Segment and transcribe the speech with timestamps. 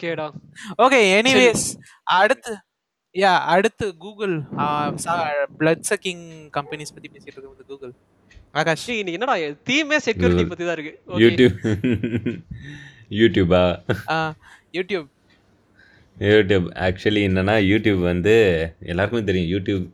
[0.00, 0.26] ஓகேடா
[0.82, 1.64] okay anyways
[2.18, 2.52] அடுத்து
[3.14, 4.34] யா அடுத்து கூகுள்
[5.60, 6.22] பிளட் சக்கிங்
[6.56, 7.66] கம்பெனிஸ் பத்தி பேசிட்டு இருக்கோம்.
[7.72, 7.92] கூகுள்
[8.60, 8.84] ஆகாஷ்.
[9.00, 9.34] இன்னைக்கு என்னடா
[9.68, 10.94] தீமே செக்யூரிட்டி பத்தி தான் இருக்கு.
[11.10, 11.20] Okay.
[11.24, 11.58] யூடியூப்
[13.20, 13.62] யூடியூபா
[14.78, 15.08] யூடியூப்
[16.30, 18.34] யூடியூப் ஆக்சுவலி என்னன்னா யூடியூப் வந்து
[18.92, 19.52] எல்லாருக்குமே தெரியும்.
[19.54, 19.86] யூடியூப்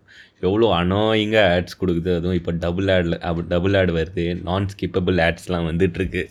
[0.47, 2.11] எவ்வளோ அனாயிங்காக ஆட்ஸ் கொடுக்குது.
[2.19, 3.21] அதுவும் இப்போ டபுள் ஆடில்
[3.55, 4.27] டபுள் ஆட் வருது.
[4.49, 6.25] நான் ஸ்கிப்பபிள் ஆட்ஸ்லாம் வந்துட்டுருக்கு.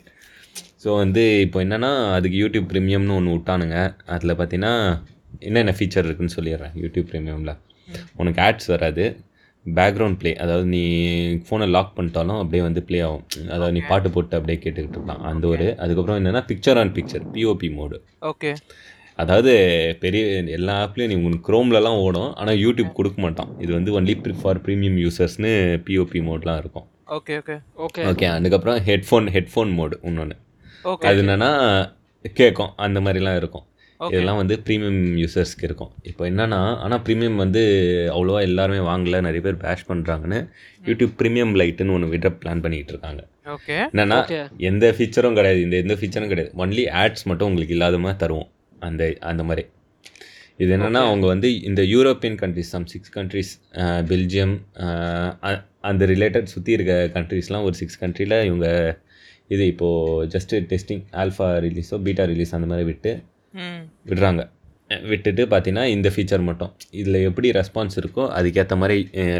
[0.82, 3.76] ஸோ வந்து இப்போ என்னென்னா அதுக்கு யூடியூப் ப்ரீமியம்னு ஒன்று விட்டானுங்க.
[4.14, 4.74] அதில் பார்த்தீங்கன்னா
[5.48, 7.54] என்னென்ன ஃபீச்சர் இருக்குன்னு சொல்லிடுறேன் யூடியூப் ப்ரீமியமில்
[8.20, 9.04] உனக்கு ஆட்ஸ் வராது.
[9.66, 10.82] பேக்ரவுண்ட் ப்ளே அதாவது நீ
[11.46, 13.24] ஃபோனை லாக் பண்ணிட்டாலும் அப்படியே வந்து ப்ளே ஆகும்.
[13.54, 15.22] அதாவது நீ பாட்டு போட்டு அப்படியே கேட்டுக்கிட்டு இருக்கலாம்.
[15.30, 17.98] அந்த ஒரு அதுக்கப்புறம் என்னென்னா picture on picture P O P mode
[18.30, 18.52] okay
[19.18, 19.52] அதாவது
[20.02, 20.22] பெரிய
[20.56, 23.52] எல்லா ஆப்லேயும் நீ உனக்கு க்ரோம்லலாம் ஓடும் ஆனால் யூடியூப் கொடுக்க மாட்டான்.
[23.64, 25.52] இது வந்து ஒன்லி ஃபார் ப்ரீமியம் யூசர்ஸ்னு
[25.86, 26.86] பிஓபி மோட்லாம் இருக்கும்.
[27.18, 30.36] ஓகே ஓகே ஓகே ஓகே அதுக்கப்புறம் ஹெட்ஃபோன் ஹெட்ஃபோன் மோடு இன்னொன்று
[31.10, 31.50] அது என்னன்னா
[32.40, 33.66] கேட்கும் அந்த மாதிரிலாம் இருக்கும்.
[34.00, 34.12] Okay.
[34.12, 35.92] இதெல்லாம் வந்து ப்ரீமியம் யூசர்ஸ்க்கு இருக்கும்.
[36.10, 37.62] இப்போ என்னன்னா ஆனால் ப்ரீமியம் வந்து
[38.14, 39.20] அவ்வளோவா எல்லாருமே வாங்கல.
[39.26, 40.40] நிறைய பேர் பேஷ் பண்ணுறாங்கன்னு
[40.88, 43.22] யூடியூப் ப்ரீமியம் லைட்டுன்னு ஒன்று விட பிளான் பண்ணிட்டு இருக்காங்க.
[43.54, 44.42] ஓகே என்னன்னா Okay.
[44.70, 45.62] எந்த ஃபீச்சரும் கிடையாது.
[45.66, 46.52] இந்த எந்த ஃபீச்சரும் கிடையாது.
[46.64, 48.50] ஒன்லி ஆட்ஸ் மட்டும் உங்களுக்கு இல்லாத மாதிரி தருவோம்.
[48.88, 49.64] அந்த அந்த மாதிரி.
[50.62, 53.54] இது என்னன்னா அவங்க வந்து இந்த European countries some six countries
[54.10, 54.54] Belgium
[55.90, 58.68] அந்த ரிலேட்டட் சுற்றி இருக்க கண்ட்ரீஸ்லாம் ஒரு சிக்ஸ் கண்ட்ரியில் இவங்க
[59.54, 63.12] இது இப்போது ஜஸ்ட்டு டெஸ்டிங் ஆல்ஃபா ரிலீஸோ பீட்டா ரிலீஸ் அந்த மாதிரி விட்டு
[64.10, 64.42] விடுறாங்க.
[65.10, 66.72] விட்டுட்டு பார்த்தீங்கன்னா இந்த ஃபீச்சர் மட்டும்.
[67.00, 68.96] இதில் எப்படி ரெஸ்பான்ஸ் இருக்கோ அதுக்கேற்ற மாதிரி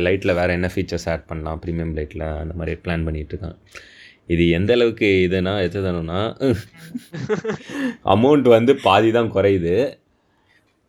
[0.06, 3.58] லைட்டில் வேறு என்ன ஃபீச்சர்ஸ் ஆட் பண்ணலாம் ப்ரீமியம் லைட்டில் அந்த மாதிரி பிளான் பண்ணிட்டு இருக்காங்க
[4.34, 6.20] இது எந்த அளவுக்கு இதுனா எது தரணும்னா
[8.14, 9.74] அமௌண்ட் வந்து பாதி தான் குறையுது.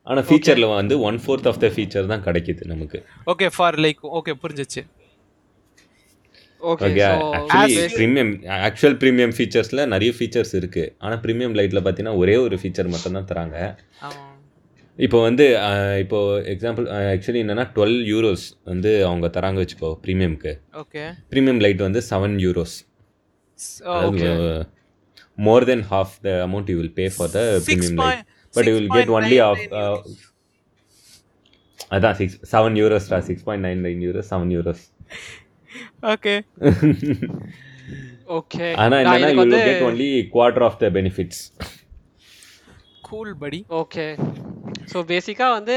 [0.08, 3.00] ஆனால் ஃபீச்சரில் வந்து one fourth of the feature தான் கிடைக்குது நமக்கு.
[3.34, 4.82] ஓகே ஃபார் லைக் ஓகே புரிஞ்சிச்சு.
[6.62, 6.88] Okay
[7.56, 8.32] actually premium
[8.68, 13.30] actual premium ஃபீச்சர்ஸில் நிறைய ஃபீச்சர்ஸ் இருக்குது ஆனால் ப்ரீமியம் லைட்டில் பார்த்தீங்கன்னா ஒரே ஒரு ஃபீச்சர் மட்டும் தான்
[13.32, 13.58] தராங்க
[15.00, 15.46] இப்போ வந்து
[16.04, 16.20] இப்போ
[16.54, 22.38] எக்ஸாம்பிள் ஆக்சுவலி என்னன்னா டுவெல் யூரோஸ் வந்து அவங்க தராங்க வச்சுக்கோ ப்ரீமியம்க்கு ஓகே ப்ரீமியம் லைட் வந்து seven
[22.46, 22.78] euros
[24.02, 24.32] okay
[25.38, 28.24] more than half the amount you will pay for the premium lite
[28.54, 30.26] but you will get only of 6.99
[31.96, 34.84] அதான் six seven யூரோஸ்டா six point nine nine euros seven euros
[36.14, 36.36] okay
[38.38, 41.42] okay நான் என்னன்னா you will get only quarter of the benefits
[43.10, 44.06] cool படி okay
[44.92, 45.76] so பேசிக்காக வந்து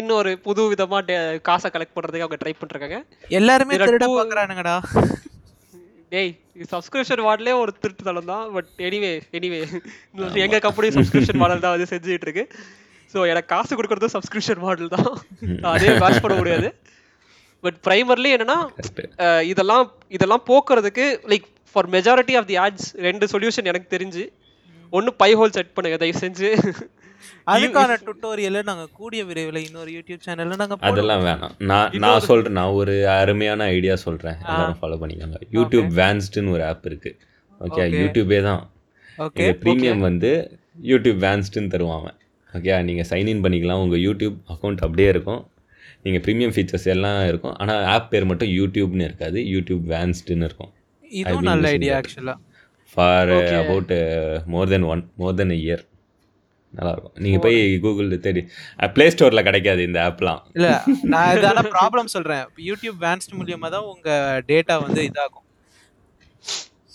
[0.00, 1.16] இன்னொரு புது விதமாக டே
[1.48, 3.00] காசை கலெக்ட் பண்ணுறதுக்கு அவங்க ட்ரை பண்ணிருக்காங்க
[3.40, 4.76] எல்லாருமே திருட பாக்குறானுங்கடா
[6.12, 6.30] டேய்
[6.70, 8.46] சப்ஸ்கிரிப்ஷன் மாடலே ஒரு திருட்டு தளம் தான்.
[8.54, 9.58] பட் எனிவே எனிவே
[10.44, 12.44] எங்க கம்பெனி சப்ஸ்கிரிப்ஷன் மாடல் தான் வந்து செஞ்சுட்டு இருக்கு.
[13.12, 15.10] ஸோ எனக்கு காசு கொடுக்கறதும் சப்ஸ்கிரிப்ஷன் மாடல் தான்.
[15.74, 16.68] அதே வாட்ச் பண்ண முடியாது.
[17.64, 18.58] பட் பிரைமர்லி என்னன்னா
[19.24, 24.24] அஹ், இதெல்லாம் இதெல்லாம் போக்குறதுக்கு like for majority of the ads ரெண்டு சொல்யூஷன் எனக்கு தெரிஞ்சு.
[24.92, 26.48] ஒன்று பை ஹோல் செட் பண்ணுங்க தயவு செஞ்சு.
[27.46, 30.76] அதுக்கான டுட்டோரியல் நாங்க கூடிய விரைவில் இன்னொரு யூடியூப் சேனல்ல நாங்க.
[30.88, 31.54] அதெல்லாம் வேணாம்.
[31.70, 35.40] நான் நான் சொல்கிறேன் நான் ஒரு அருமையான ஐடியா சொல்கிறேன் எல்லாரும் ஃபாலோ பண்ணிக்கோங்க.
[35.56, 37.18] யூடியூப் வேன்ஸ்டுன்னு ஒரு ஆப் இருக்குது
[37.60, 37.98] ஓகே Okay.
[38.00, 38.62] யூடியூபே தான்.
[39.18, 40.30] ஓகே ப்ரீமியம் வந்து
[40.84, 42.08] யூடியூப் வேன்ஸ்டுன்னு தருவாங்க.
[42.50, 43.82] ஓகே நீங்கள் சைன்இன் பண்ணிக்கலாம்.
[43.84, 45.42] உங்கள் யூடியூப் அக்கௌண்ட் அப்படியே இருக்கும்.
[46.04, 47.56] நீங்கள் ப்ரீமியம் ஃபீச்சர்ஸ் எல்லாம் இருக்கும்.
[47.62, 49.38] ஆனால் ஆப் பேர் மட்டும் யூடியூப்னு இருக்காது.
[49.54, 50.72] யூடியூப் வேன்ஸ்டுன்னு இருக்கும்.
[51.20, 52.00] இதுவும் நல்ல ஐடியா that.
[52.02, 52.34] ஆக்சுவலா
[52.92, 53.32] for.
[53.62, 53.92] About
[54.54, 55.84] more than one more than year
[56.74, 57.14] நல்லாயிருக்கும்.
[57.24, 58.42] நீங்கள் போய் கூகுள் தேடி
[58.96, 60.68] ப்ளே ஸ்டோரில் கிடைக்காது இந்த ஆப்லாம் இல்ல
[61.12, 62.42] நான் இதான ப்ராப்ளம் சொல்றேன்.
[62.48, 64.10] இப்ப யூடியூப் வேன்ஸ்ட் மூலியமா தான் உங்க
[64.50, 65.46] டேட்டா வந்து இதாகும்.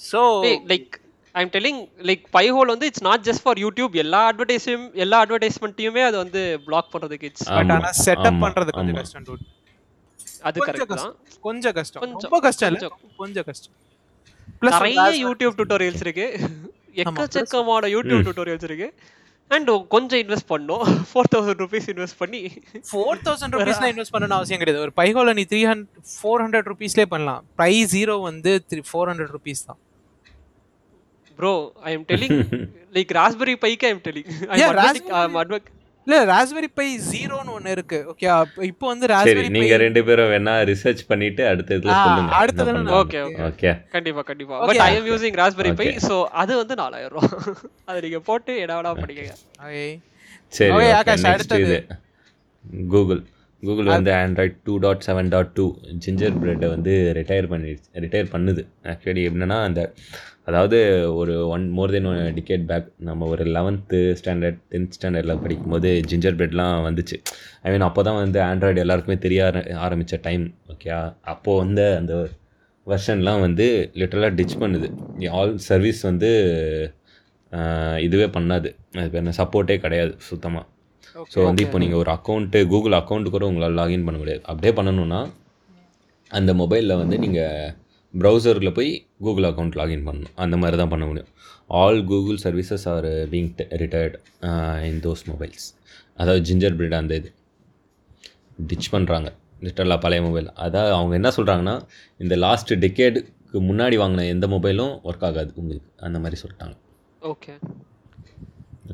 [0.10, 0.22] So
[0.72, 0.96] like
[1.36, 6.04] I'm telling like by whole வந்து it's not just for YouTube எல்லா அட்வர்டைஸையும் எல்லா அட்வர்டைஸ்மெண்ட்டையுமே
[6.04, 8.96] அது வந்து பிளாக் பண்றதுக்கு இட்ஸ் பட் ஆனா செட்டப் பண்றது கொஞ்சம்.
[8.96, 9.44] கஷ்டம் dude.
[10.42, 10.88] அது கொஞ்சம் கரெக்ட் தான்.
[10.88, 12.02] கஷ்டம் கொஞ்சம் கஷ்டம்.
[12.02, 12.92] கொஞ்சம், ரொம்ப கஷ்டம் இல்ல?
[13.18, 13.44] கொஞ்சம்.
[13.44, 13.74] கஷ்டம்.
[14.62, 16.40] பிளஸ் நிறைய யூடியூப் டுட்டோரியல்ஸ் இருக்கு.
[16.96, 18.94] எக்கச்சக்கமான யூடியூப் டுட்டோரியல்ஸ் இருக்கு.
[19.48, 21.06] அண்ட் கொஞ்சம் இன்வெஸ்ட் பண்ணோம்.
[21.14, 22.44] ஃபோர் தௌசண்ட் ருபீஸ் இன்வெஸ்ட் பண்ணி.
[22.74, 24.80] ஃபோர் தௌசண்ட் ருபீஸ்ல இன்வெஸ்ட் பண்ணணும் அவசியம் கிடையாது.
[24.80, 25.86] ஒரு பைகோல நீ த்ரீ ஹண்ட்ரட்
[26.24, 27.46] ஃபோர் ஹண்ட்ரட் ருபீஸ்லேயே பண்ணலாம்.
[27.58, 29.78] ப்ரைஸ் ஜீரோ வந்து த்ரீ ஃபோர் ஹண்ட்ரட் ருபீஸ் தான்.
[31.38, 31.54] Bro
[31.84, 32.38] I am telling
[32.94, 34.04] like raspberry bike I am
[34.80, 35.72] Raspberry-
[36.08, 38.00] இல்ல ராஸ்பெரி பை ஜீரோன்னு ஒன்னு இருக்கு.
[38.12, 38.26] ஓகே
[38.64, 42.34] இப்போ வந்து ராஸ்பெரி நீங்க ரெண்டு பேரும் வேணா ரிசர்ச் பண்ணிட்டு அடுத்த இதுல சொல்லுங்க.
[42.36, 43.22] அடுத்ததுல ஓகே.
[43.22, 43.40] ஓகே.
[43.48, 43.72] ஓகே.
[43.90, 44.56] கண்டிப்பா கண்டிப்பா.
[44.58, 44.68] Okay.
[44.72, 46.04] But I am using raspberry pi Okay.
[46.08, 47.30] So அது வந்து நாலாயிரம் ரூபா.
[47.86, 49.34] அது நீங்க போட்டு வேணா பண்ணிக்கங்க.
[49.62, 49.84] ஓகே
[50.54, 51.80] சரி Okay, ஓகே ஆகாஷ், அடுத்தது.
[52.90, 53.24] கூகுள்
[53.66, 55.66] கூகுள் வந்து Android two dot seven dot two
[56.06, 58.62] ginger பிரெட்டை வந்து ரிட்டையர் பண்ணி ரிட்டையர் பண்ணுது.
[58.84, 59.94] ஆக்சுவலி எப்படின்னா அந்த
[60.46, 60.80] அதாவது
[61.16, 66.38] ஒரு one more than one decade back நம்ம ஒரு லெவன்த்து ஸ்டாண்டர்ட் டென்த் ஸ்டாண்டர்டில் படிக்கும்போது ஜிஞ்சர்
[66.40, 67.18] பிரெட்லாம் வந்துச்சு.
[67.62, 70.90] ஐ மீன் அப்போ தான் வந்து ஆண்ட்ராய்டு எல்லாருக்குமே தெரிய ஆர- ஆரம்பிச்ச டைம் ஓகே
[71.22, 72.28] அப்போது வந்து அந்த
[72.88, 75.28] வெர்ஷன்லாம் வந்து லிட்டரலாக டிச் பண்ணுது.
[75.30, 76.32] ஆல் சர்வீஸ் வந்து
[78.02, 78.70] இதுவே பண்ணாது.
[78.98, 79.34] அது பேர் என்ன?
[79.38, 80.66] சப்போர்ட்டே கிடையாது சுத்தமாக
[81.34, 84.42] ஸோ வந்து இப்போ நீங்கள் ஒரு அக்கௌண்ட்டு கூகுள் அக்கௌண்ட்டு கூட உங்களால் லாகின் பண்ண முடியாது.
[84.52, 85.20] அப்படியே பண்ணணும்னா
[86.38, 87.72] அந்த மொபைலில் வந்து நீங்கள்
[88.14, 88.92] ப்ரௌசரில் போய்
[89.26, 90.34] கூகுள் அக்கௌண்ட் லாகின் பண்ணணும்.
[90.44, 91.30] அந்த மாதிரி தான் பண்ண முடியும்.
[91.82, 93.50] All Google services are being
[93.82, 94.18] retired
[94.90, 95.68] in those mobiles
[96.20, 97.30] அதாவது ஜிஞ்சர் பிரிட் அந்த இது.
[98.72, 99.30] டிச் பண்ணுறாங்க
[99.66, 101.76] லிட்டரலாக பழைய மொபைல் அதாவது அவங்க என்ன சொல்கிறாங்கன்னா
[102.24, 105.88] இந்த லாஸ்ட் டெக்கேடுக்கு முன்னாடி வாங்கின எந்த மொபைலும் ஒர்க் ஆகாது உங்களுக்கு.
[106.08, 106.76] அந்த மாதிரி சொல்லிட்டாங்க.
[107.34, 107.54] ஓகே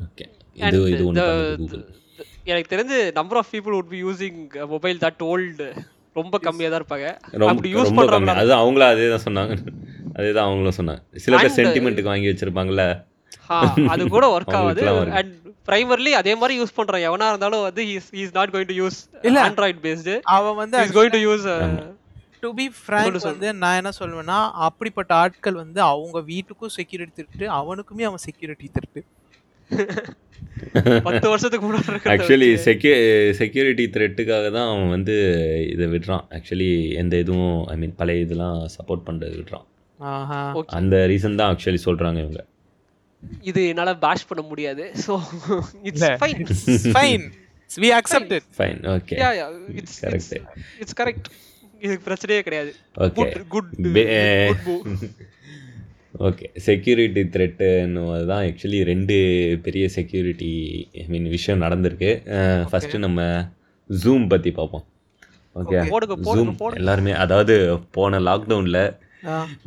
[0.04, 1.88] ஓகே இது And இது ஒன்று
[2.44, 5.66] எனக்கு தெரிஞ்சு number of people would be using mobile that old
[6.14, 7.06] ரொம்ப கம்மியா தான் இருப்பாங்க.
[7.46, 9.54] அப்படி யூஸ் பண்றவங்க அது அவங்களும் அதே தான் சொன்னாங்க.
[10.14, 11.16] அதே தான் அவங்களும் சொன்னாங்க.
[11.16, 12.84] சில பேர் And- சென்டிமெண்ட்டுக்கு வாங்கி வச்சிருப்பாங்கல்ல.
[13.86, 14.88] அது கூட ஒர்க் ஆகாது.
[15.10, 15.34] அண்ட்
[15.66, 17.04] பிரைமர்லி அதே மாதிரி யூஸ் பண்றான்.
[17.08, 19.48] எவனா இருந்தாலும் வந்து is not going to use இல்ல.
[19.48, 21.46] ஆண்ட்ராய்ட் பேஸ்டு அவன் வந்து is going to use
[22.40, 23.22] to be frank.
[23.22, 29.04] வந்து நான் என்ன சொல்லுவேன்னா அப்படிப்பட்ட ஆட்கள் வந்து அவங்க வீட்டுக்கும் செக்யூரிட்டி திருட்டு அவனுக்குமே அவன் செக்யூரிட்டி திருட்டு.
[31.06, 32.48] பத்து வருஷத்துக்கு முன்னாடி ஆக்சுவலி.
[32.66, 32.92] செக்யூ
[33.40, 35.16] செக்யூரிட்டி த்ரெட்டுக்காக தான் அவன் வந்து
[35.74, 36.24] இதை விடுறான்.
[36.36, 36.70] ஆக்சுவலி
[37.02, 39.66] எந்த இதுவும் ஐ மீன் பழைய இதெல்லாம் சப்போர்ட் பண்ணுறது விடுறான்.
[40.78, 42.42] அந்த ரீசன் தான் ஆக்சுவலி சொல்கிறாங்க இவங்க.
[43.50, 44.84] இது என்னால பேஷ் பண்ண முடியாது.
[45.04, 45.14] So
[45.88, 46.06] it's.
[46.22, 46.42] Fine
[46.96, 47.26] fine
[47.70, 49.46] we accept it fine okay yeah yeah
[49.80, 50.32] it's Correct.
[50.82, 51.28] It's correct
[51.84, 52.72] இதுக்கு பிரச்சனையே கிடையாது.
[53.04, 53.70] Okay good good
[56.26, 59.14] okay security த்ரெட்டுன்னு தான் ஆக்சுவலி ரெண்டு
[59.66, 60.50] பெரிய செக்யூரிட்டி
[61.02, 62.10] ஐ மீன் விஷயம் நடந்திருக்கு.
[62.70, 63.20] ஃபஸ்ட்டு நம்ம
[63.90, 64.84] ஜூம் பற்றி பார்ப்போம்.
[65.56, 65.78] Okay
[66.28, 66.52] Zoom.
[66.80, 67.54] எல்லாருமே அதாவது
[67.96, 68.82] போன லாக்டவுனில்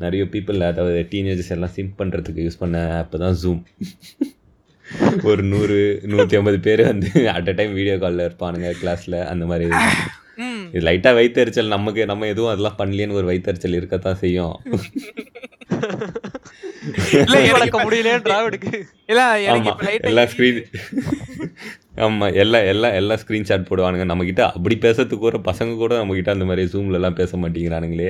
[0.04, 3.62] நிறைய பீப்புள் அதாவது டீனேஜர்ஸ் எல்லாம் சிம் பண்ணுறதுக்கு யூஸ் பண்ண ஆப் தான் ஜூம்
[5.30, 5.78] ஒரு நூறு
[6.12, 9.66] நூற்றி ஐம்பது பேர் வந்து அட் அ டைம் வீடியோ காலில் இருப்பானுங்க கிளாஸில் அந்த மாதிரி.
[10.74, 14.56] இது லைட்டாக வைத்தறிச்சல் நமக்கு நம்ம எதுவும் அதெல்லாம் பண்ணலையேன்னு ஒரு வைத்தறிச்சல் இருக்கத்தான் செய்யும்.
[17.20, 18.72] இல்ல எனக்கு வளர்க்க முடியலையே டிராவிடுக்கு
[19.12, 19.74] இல்ல எனக்கு ஆமா.
[19.74, 20.60] இப்ப லைட்டா எல்லா ஸ்க்ரீன்
[22.06, 24.06] ஆமா எல்லா எல்லா எல்லா ஸ்க்ரீன்ஷாட் போடுவானுங்க.
[24.10, 28.10] நம்மக்கிட்ட அப்படி பேசுறதுக்கு கூட பசங்க கூட நம்மக்கிட்ட அந்த மாதிரி ஜூம்ல எல்லாம் பேச மாட்டேங்கிறானுங்களே.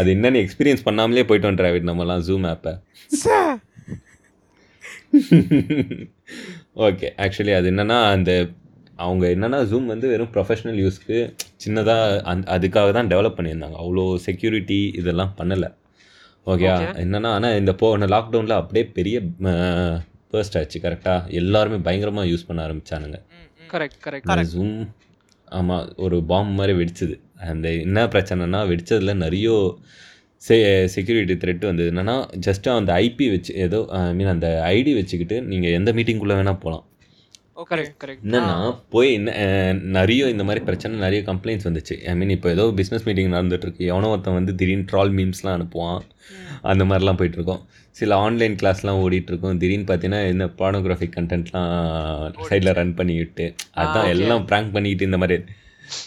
[0.00, 2.72] அது என்னன்னு எக்ஸ்பீரியன்ஸ் பண்ணாமலே போயிட்டோம் டிராவிட் நம்மலாம் ஜூம் ஆப்பை
[6.86, 8.32] ஓகே ஆக்சுவலி அது என்னன்னா அந்த
[8.98, 11.18] அவங்க என்னன்னா ஜூம் வந்து வெறும் ப்ரொஃபஷனல் யூஸ்க்கு
[11.64, 13.76] சின்னதாக அந் அதுக்காக தான் டெவலப் பண்ணியிருந்தாங்க.
[13.82, 15.68] அவ்வளோ செக்யூரிட்டி இதெல்லாம் பண்ணலை.
[16.46, 16.68] ஓகே.
[16.74, 16.92] Okay.
[17.02, 19.16] என்னன்னா ஆனால் இந்த போன லாக்டவுனில் அப்படியே பெரிய
[20.32, 23.18] பர்ஸ்ட் ஆச்சு கரெக்டாக எல்லாருமே பயங்கரமாக யூஸ் பண்ண ஆரம்பிச்சானுங்க.
[23.72, 24.76] கரெக்ட் கரெக்ட் ஜூம்
[25.58, 27.14] ஆமாம் ஒரு பாம்பு மாதிரி வெடிச்சது.
[27.52, 29.48] அந்த என்ன பிரச்சனைனா வெடிச்சதுல நிறைய
[30.42, 30.56] செ
[30.94, 31.88] செக்யூரிட்டி த்ரெட் வந்தது.
[31.92, 32.16] என்னன்னா
[32.46, 36.84] ஜஸ்ட் அந்த ஐபி வச்சு ஏதோ ஐ மீன் அந்த ஐடி வச்சுக்கிட்டு நீங்கள் எந்த மீட்டிங்குள்ளே வேணால் போகலாம்
[38.26, 38.54] என்னன்னா
[38.92, 39.10] போய்
[39.94, 41.94] நிறைய இந்த மாதிரி பிரச்சனை நிறைய கம்ப்ளைண்ட்ஸ் வந்துச்சு.
[42.06, 46.00] ஐ மீன் இப்போ ஏதோ பிஸ்னஸ் மீட்டிங் நடந்துட்டு இருக்கு எவனோ ஒருத்தன் வந்து திடீர்னு ட்ரால் மீம்ஸ்லாம் அனுப்புவான்.
[46.70, 47.62] அந்த மாதிரிலாம் போயிட்டு இருக்கோம்
[47.96, 51.70] சில ஆன்லைன் கிளாஸ்லாம் ஓடிட்டு இருக்கும் திடீர்னு பார்த்தீங்கன்னா இந்த ப்ரானோகிராஃபிக் கண்டென்ட்லாம்
[52.48, 53.46] சைடில் ரன் பண்ணிக்கிட்டு
[53.82, 54.08] அதான்.
[54.14, 55.38] எல்லாம் ப்ராங்க் பண்ணிக்கிட்டு இந்த மாதிரி.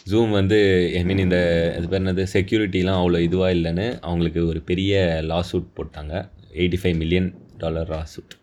[0.10, 0.58] ஜூம் வந்து
[0.96, 1.38] ஐ மீன் இந்த
[1.76, 4.94] அது பேர் என்னது செக்யூரிட்டிலாம் அவ்வளோ இதுவாக இல்லைன்னு அவங்களுக்கு ஒரு பெரிய
[5.32, 6.14] லாசூட் போட்டாங்க.
[6.56, 8.34] Eighty five million dollar lawsuit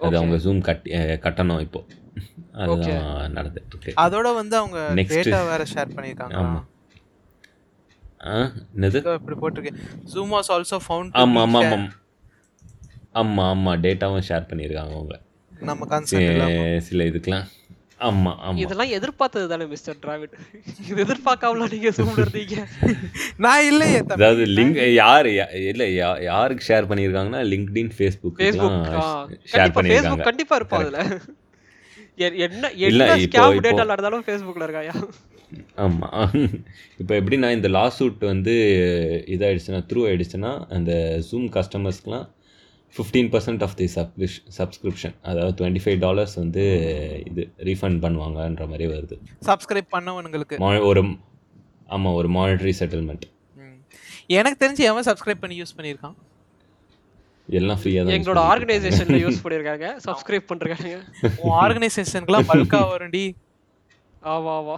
[0.00, 1.80] அது அவங்க ஜூம் கட்டி அஹ், கட்டணும் இப்போ.
[2.54, 3.04] அதுதான்
[3.34, 4.78] நடந்துட்டு இருக்கு அதோட வந்து அவங்க.
[5.10, 6.60] டேட்டா வேற ஷேர் பண்ணிருக்காங்க ஆமா.
[8.26, 8.34] ஆ
[8.76, 8.98] என்னது?
[9.14, 9.72] இப்படி போட்டிருக்கு.
[10.14, 11.88] ஜூம் வாஸ் ஆல்சோ ஃபவுண்ட் ஆமாம் ஆமாம் ஆமாம்
[13.12, 15.16] ஆமாம் ஆமாம் டேட்டாவும் ஷேர் பண்ணியிருக்காங்க அவங்க.
[15.52, 17.48] நம்ம சி- சில இதுக்கெலாம்
[17.98, 20.34] ஆமாம் ஆமாம் இதெல்லாம் எதிர்பார்த்தது தானே மிஸ்டர் டிராவிட்
[20.88, 22.56] இது எதிர்பார்க்காமல நீங்க இருந்தீங்க?
[23.36, 28.40] நான் இல்லையே அதாவது லிங்க் யார் யா- இல்ல யா- யாருக்கு ஷேர் பண்ணியிருக்காங்கன்னா லிங்க்டின் ஃபேஸ்புக்
[29.52, 30.22] ஷேர் பண்ணியிருக்காங்க.
[30.22, 31.02] கண்டிப்பா இருப்பா அதுல.
[32.16, 35.08] என்ன என்ன இப்போ- ஸ்கேம் டேட்டா ஃபேஸ்புக்ல இருக்காயா
[35.74, 36.30] ஆமாம்
[36.98, 38.54] இப்போ எப்படின்னா இந்த லாஸ் சூட் வந்து
[39.26, 42.28] இதாயிடுச்சுன்னா த்ரூ ஆயிடுச்சுன்னா அந்த ஜூம் கஸ்டமர்ஸ்க்குலாம்
[42.96, 46.62] fifteen percent of the சப்ஸ்கிரிஷ் subscription அதாவது டுவெண்ட்டி ஃபைவ் டாலர்ஸ் வந்து
[47.26, 49.18] இது ரீஃபண்ட் பண்ணுவாங்கன்ற மாதிரி வருது.
[49.46, 50.84] சப்ஸ்கிரைப் பண்ணவனுங்களுக்கு.
[50.84, 51.16] ஒரு
[51.86, 53.22] ஆமாம் ஒரு மானிட்டரி செட்டில்மெண்ட்.
[54.26, 56.14] எனக்கு தெரிஞ்சு எவன் சப்ஸ்கிரைப் பண்ணி யூஸ் பண்ணியிருக்கான்?
[57.50, 59.86] எல்லாம் ஃப்ரீயாக தான் எங்களோட ஆர்கனைசேஷன்ல யூஸ் பண்ணிருக்காங்க.
[60.06, 60.98] சப்ஸ்கிரைப் பண்றாங்க
[61.36, 63.24] உன் ஆர்கனைசேஷனுக்குலாம் பல்கா வரும்டி.
[64.22, 64.74] ஆமா ஆமா.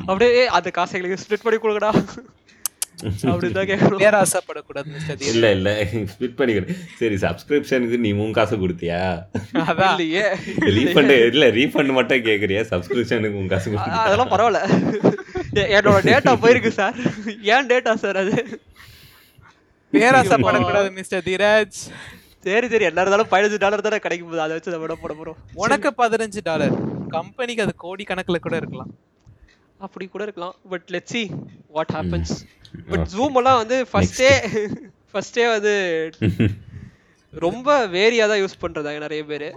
[0.00, 1.90] அப்படியே "ஏய், அந்த காசை எங்களுக்கு ஸ்ப்ளிட் பண்ணி கொடுங்கடா.
[5.18, 5.70] இல்ல இல்ல.
[6.12, 9.00] ஸ்பிட் பண்ணிக்கிறேன் சரி சப்ஸ்கிரிப்ஷனுக்கு நீ உன் காசு கொடுத்தியா?
[9.54, 9.90] அதான்.
[9.90, 10.24] இல்லையே.
[10.68, 12.60] ரீஃபண்ட் இல்ல ரீஃபண்ட் மட்டும் கேக்குறியா?
[12.70, 13.76] சப்ஸ்கிரிப்ஷனுக்கு உன் காசு?
[13.78, 14.62] அதெல்லாம் பரவாயில்ல.
[15.76, 16.96] என்னோட டேட்டா போயிருக்கு சார்
[17.42, 18.60] ஏன் டேட்டா சார் அது?
[19.92, 21.78] பேராசைப்படக்கூடாது மிஸ்டர் தீரஜ்.
[22.46, 24.40] சரி சரி என்ன இருந்தாலும் பதினஞ்சு டாலர் தானே கிடைக்கும் போது.
[24.44, 25.38] அதை வச்சு நம்ம என்ன பண்ண போறோம்?
[25.62, 26.74] உனக்கு பதினஞ்சு டாலர்
[27.16, 28.90] கம்பெனிக்கு அது கோடி கணக்குல கூட இருக்கலாம்.
[29.86, 30.54] அப்படி கூட இருக்கலாம்.
[30.72, 31.22] But let see
[31.76, 32.32] what happens
[32.92, 34.30] but Zoom எல்லாம் வந்து ஃபர்ஸ்டே
[35.12, 35.74] ஃபர்ஸ்டே வந்து
[37.46, 39.48] ரொம்ப வேரியா தான் யூஸ் பண்றதாங்க நிறைய பேர்.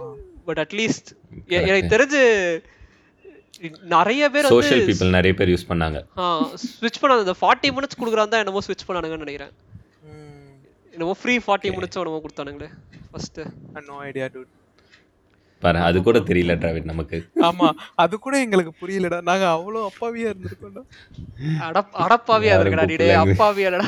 [0.48, 1.10] பட் அட்லீஸ்ட்
[1.58, 2.22] எனக்கு தெரிஞ்சு
[3.94, 5.98] நிறைய பேர் சோஷியல் வந்து பீப்புள் நிறைய பேர் யூஸ் பண்ணாங்க.
[6.64, 7.24] ஸ்விட்ச் பண்ணாங்க.
[7.26, 9.52] இந்த ஃபார்ட்டி மினிட்ஸ் கொடுக்குறான் தான் என்னமோ ஸ்விட்ச் பண்ணானுங்கன்னு நினைக்கிறேன்.
[10.94, 12.68] என்னமோ ஃப்ரீ ஃபார்ட்டி மினிட்ஸ் என்னமோ கொடுத்தானுங்களே.
[13.10, 13.40] ஃபர்ஸ்ட்
[13.90, 14.50] நோ ஐடியா டூட்
[15.62, 17.18] பாரு அது கூட தெரியல டிராவிட் நமக்கு.
[17.48, 17.66] ஆமா
[18.04, 19.18] அது கூட எங்களுக்கு புரியலடா.
[19.28, 20.82] நாங்க அவ்வளவு அப்பாவியா இருந்திருக்கோம்டா.
[21.68, 22.96] அடப் அடப்பாவியா இருக்கடா நீ.
[23.26, 23.80] அப்பாவியாடா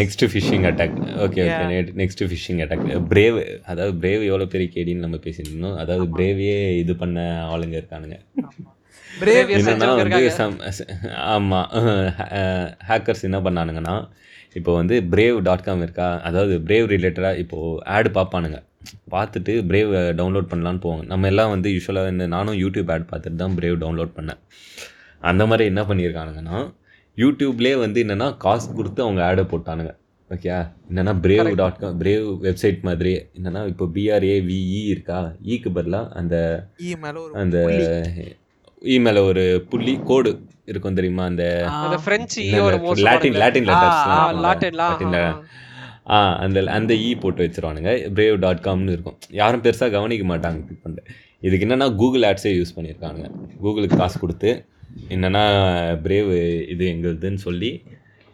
[0.00, 3.38] next phishing attack okay okay next phishing attack Brave
[3.72, 5.76] அதாவது பிரேவ் எவ்வளோ பெரிய கேடின்னு நம்ம பேசியிருந்தோம்.
[5.82, 7.18] அதாவது பிரேவையே இது பண்ண
[7.52, 8.16] ஆளுங்க இருக்கானுங்க.
[9.56, 10.04] என்னன்னா செஞ்சவங்க
[10.40, 10.86] வந்து
[11.34, 11.68] ஆமாம்
[12.90, 13.96] ஹேக்கர்ஸ் என்ன பண்ணானுங்கன்னா
[14.58, 16.08] இப்போ வந்து பிரேவ் டாட் காம் இருக்கா?
[16.28, 18.58] அதாவது பிரேவ் ரிலேட்டடாக இப்போது ஆடு பார்ப்பானுங்க.
[19.14, 19.90] பார்த்துட்டு பிரேவ்
[20.20, 21.04] டவுன்லோட் பண்ணலான்னு போவாங்க.
[21.12, 24.40] நம்ம எல்லாம் வந்து யூஸ்வலாக இந்த நானும் யூடியூப் ஆட் பார்த்துட்டு தான் பிரேவ் டவுன்லோட் பண்ணேன்.
[25.30, 26.58] அந்த மாதிரி என்ன பண்ணியிருக்கானுங்கன்னா
[27.16, 29.92] யூடியூப்லேயே வந்து என்னென்னா காசு கொடுத்து அவங்க ஆடை போட்டானுங்க.
[30.30, 30.50] ஓகே
[30.90, 33.12] என்னென்னா Brave dot com Brave website மாதிரி.
[33.38, 35.20] என்னென்னா இப்போ பிஆர்ஏ விஇ இருக்கா?
[35.52, 36.36] ஈக்கு பதிலாக அந்த
[38.82, 40.30] E மேல ஒரு அந்த இமெயில ஒரு புள்ளி கோடு
[40.70, 41.24] இருக்கும் தெரியுமா?
[41.30, 41.44] அந்த
[41.78, 42.42] அந்த பிரெஞ்சு
[43.06, 45.16] லாட்டின் லாட்டின்
[46.10, 47.90] ஆ அந்த அந்த இ போட்டு வச்சிருவானுங்க.
[48.16, 49.18] பிரேவ் டாட் காம்னு இருக்கும்.
[49.40, 51.02] யாரும் பெருசாக கவனிக்க மாட்டாங்க கிளிக் பண்ணிட்டு.
[51.46, 53.28] இதுக்கு என்னன்னா கூகுள் ஆட்ஸே யூஸ் பண்ணியிருக்கானுங்க.
[53.62, 54.50] கூகுளுக்கு காசு கொடுத்து
[55.14, 55.44] என்னன்னா
[56.06, 56.30] பிரேவ்
[56.74, 57.70] இது எங்களுதுன்னு சொல்லி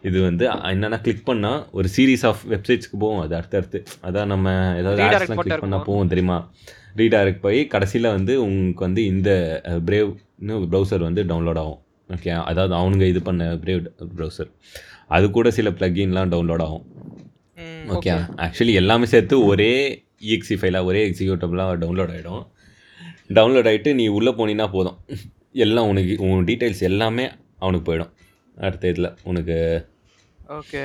[0.03, 3.79] இது வந்து என்னன்னா கிளிக் பண்ணால் ஒரு சீரீஸ் ஆஃப் வெப்சைட்ஸ்க்கு போகும் அது அடுத்தடுத்து.
[4.07, 4.49] அதான் நம்ம
[4.79, 5.85] ஏதாவது ஆட்ஸ்லாம் கிளிக் பண்ணால்?
[5.89, 6.37] போகும் தெரியுமா?
[7.01, 9.29] ரீடைரக்ட் போய் கடைசியில் வந்து உங்களுக்கு வந்து இந்த
[10.45, 11.81] பிரேவ்னு ப்ரௌசர் வந்து டவுன்லோட் ஆகும்.
[12.15, 13.81] ஓகே அதாவது அவனுங்க இது பண்ண பிரேவ்
[14.17, 14.49] ப்ரௌசர்
[15.15, 16.85] அது கூட சில பிளகின்லாம் டவுன்லோட் ஆகும்.
[17.95, 18.11] ஓகே
[18.45, 19.71] ஆக்சுவலி எல்லாமே சேர்த்து ஒரே
[20.29, 22.45] இஎக்ஸி ஃபைலாக ஒரே எக்ஸிக்யூட்டபிளாக டவுன்லோட் ஆகிடும்
[23.37, 24.97] டவுன்லோட் ஆகிட்டு நீ உள்ளே போனீங்கன்னா போதும்.
[25.65, 27.25] எல்லாம் உனக்கு உன் டீட்டெயில்ஸ் எல்லாமே
[27.63, 28.11] அவனுக்கு போயிடும்.
[28.67, 29.57] அடுத்த இதில் உனக்கு
[30.59, 30.81] ஓகே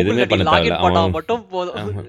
[0.00, 0.78] எதுவுமே பண்ண தேவையில்ல.
[0.88, 2.08] அவன் மட்டும் போதும்.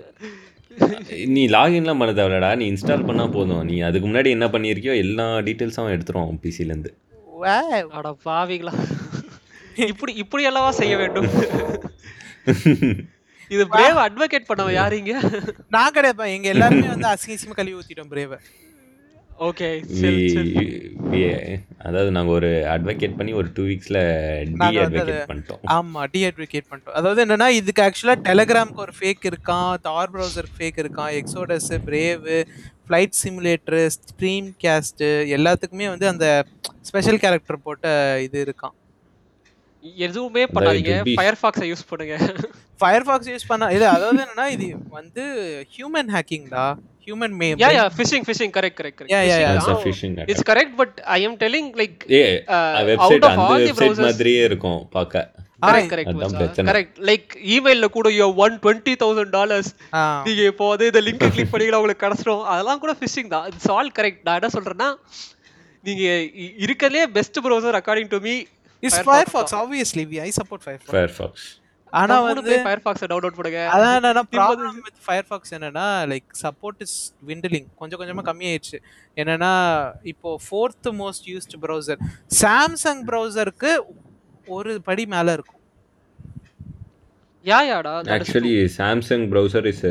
[1.36, 3.64] நீ லாகின்லாம் பண்ண தேவையில்லடா நீ இன்ஸ்டால் பண்ணால் போதும்.
[3.70, 6.92] நீ அதுக்கு முன்னாடி என்ன பண்ணியிருக்கியோ எல்லா டீட்டெயில்ஸும் அவன் எடுத்துருவான் பிசிலேருந்து.
[7.98, 8.74] அட பாவிங்களா
[9.92, 11.30] இப்படி இப்படி அல்லவா செய்ய வேண்டும்?
[13.56, 15.14] இது பிரேவ் அட்வொகேட் பண்ணவன் யாரீங்க
[15.76, 16.28] நான் கிடையாதுப்பா.
[16.36, 18.40] எங்க எல்லாருமே வந்து அசிங்கசியமா கழுவி ஊத்திட்டோம் பிரேவ
[19.40, 19.68] ஓகே
[21.12, 21.24] we-
[21.80, 24.00] அதாவது நாங்கள் ஒரு அட்வொகேட் பண்ணி ஒரு டூ வீக்ஸில்
[24.46, 25.60] டி நாங்க அட்வொகேட் பண்ணிட்டோம்.
[25.76, 26.96] ஆமா டீஅட்வொகேட் பண்ணிட்டோம்.
[26.96, 32.26] அதாவது என்னன்னா இதுக்கு ஆக்சுவலா டெலகிராம்க்கு ஒரு ஃபேக் இருக்கான் தார் ப்ரௌசருக்கு ஃபேக் இருக்கான் Exodus Brave
[32.86, 35.04] flight simulator stream cast
[35.38, 36.28] எல்லாத்துக்குமே வந்து அந்த
[36.90, 37.88] ஸ்பெஷல் கேரக்டர் போட்ட
[38.26, 38.76] இது இருக்கான்
[40.08, 40.94] எதுவுமே பண்ணாதீங்க.
[41.20, 42.16] ஃபயர்ஃபாக்ஸை யூஸ் பண்ணுங்க.
[42.82, 45.24] ஃபயர்ஃபாக்ஸ் யூஸ் பண்ணா இது அதாவது என்னன்னா இது வந்து
[45.76, 46.66] human ஹேக்கிங்டா
[47.08, 49.24] human may yeah yeah phishing phishing correct correct yeah.
[49.56, 50.30] That's a phishing attack.
[50.32, 52.22] It's correct but I am telling like a
[52.92, 55.24] website அந்த வெப்சைட் மாதிரியே இருக்கும் பார்க்க.
[55.68, 56.58] Correct correct.
[56.70, 59.70] கரெக்ட் லைக் இமெயில்ல கூட யோ ஒன் டுவெண்ட்டி தௌசண்ட் டாலர்ஸ்
[60.26, 63.46] நீங்க இப்போ வந்து இந்த லிங்க் கிளிக் பண்ணீங்கன்னா உங்களுக்கு கிடைச்சிடும் அதெல்லாம் கூட ஃபிஷிங் தான்.
[63.52, 64.90] இட்ஸ் ஆல் கரெக்ட் நான் என்ன சொல்றேன்னா
[65.84, 66.04] நீங்க
[66.66, 68.36] இருக்கறதுலே best browser according to me
[68.84, 71.46] is Firefox obviously we I support Firefox Firefox
[71.94, 76.96] ஆனா வந்து ஃபயர்ஃபாக்ஸை டவுன்லோட் பண்ணுங்க அதான் என்னன்னா ப்ராப்ளம் வித் ஃபயர்ஃபாக்ஸ் என்னன்னா லைக் சப்போர்ட் இஸ்
[77.28, 78.78] விண்டலிங் கொஞ்சம் கொஞ்சமா கம்மியாயிடுச்சு.
[79.18, 79.52] என்னன்னா
[80.04, 82.02] இப்போ fourth most used browser
[82.42, 83.72] Samsung ப்ரௌசருக்கு
[84.48, 85.55] ஒரு படி மேல இருக்கும்.
[87.46, 89.82] Yeah யாடா actually Samsung browser is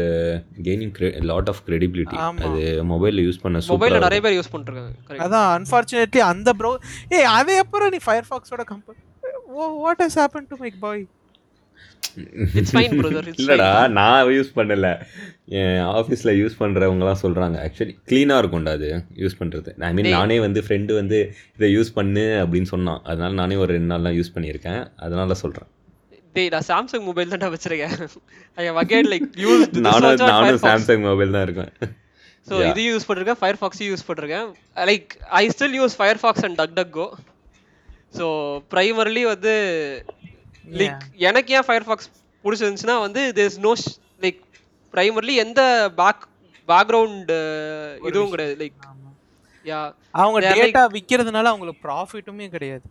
[0.66, 0.94] gaining
[1.30, 2.40] lot of credibility ஆமா.
[2.46, 6.72] அது மொபைலில் யூஸ் பண்ண மொபைல்ல சூப்பராக நிறைய பேர் யூஸ் பண்ணிருக்காங்க கரெக்ட் அதான் அன்ஃபார்ச்சுனேட்லி அந்த ப்ரௌ
[7.18, 9.00] ஏய் அது எப்பறம் நீ ஃபயர்ஃபாக்ஸோட compare
[9.84, 11.04] what has happen to Mike boy
[13.40, 14.88] இல்லைடா நான் யூஸ் பண்ணல.
[15.60, 18.88] என் ஆஃபீஸில் யூஸ் பண்ணுறவங்கலாம் சொல்கிறாங்க ஆக்சுவலி க்ளீனாக இருக்கும்டா அது
[19.22, 20.10] யூஸ் பண்ணுறது ஐ மீன்.
[20.16, 21.18] நானே வந்து ஃப்ரெண்டு வந்து
[21.56, 23.00] இதை யூஸ் பண்ணு அப்படின்னு சொன்னான்.
[23.10, 24.82] அதனால நானே ஒரு ரெண்டு நாள்லாம் யூஸ் பண்ணியிருக்கேன்.
[25.06, 25.68] அதனால சொல்கிறேன்
[26.34, 27.94] டேய் நான் சாம்சங் மொபைல் தான் வச்சிருக்கேன்
[28.58, 31.72] I have again like use நானும் நானும் சாம்சங் மொபைல் தான் இருக்கேன்
[32.46, 34.48] ஸோ இது யூஸ் பண்ணிருக்கேன் ஃபயர்ஃபாக்ஸையும் யூஸ் பண்ணிருக்கேன்
[34.90, 35.10] like
[35.40, 36.58] I still use Firefox and
[36.92, 37.06] DuckDuckGo
[38.18, 38.26] so
[38.72, 39.54] primarily வந்து
[40.74, 42.08] லைக் எனக்கு ஏன் ஃபயர்ஃபாக்ஸ்
[42.44, 43.72] பிடிச்சிருந்துச்சுன்னா வந்து தேர்ஸ் நோ
[44.22, 44.40] லைக்
[44.94, 45.60] ப்ரைமர்லி எந்த
[45.98, 46.22] பேக்
[46.68, 47.32] பேக்ரவுண்ட்
[48.08, 48.76] இதுவும் கிடையாது லைக்
[49.66, 49.80] யா
[50.14, 52.86] அவங்க டேட்டா விக்கிறதுனால அவங்களுக்கு ப்ராஃபிட்டுமே கிடையாது.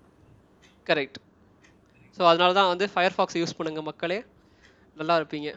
[0.87, 1.17] கரெக்ட்
[2.17, 4.19] ஸோ அதனால தான் வந்து ஃபயர் ஃபாக்ஸ் யூஸ் பண்ணுங்கள் மக்களே.
[4.97, 5.49] நல்லா இருப்பீங்க.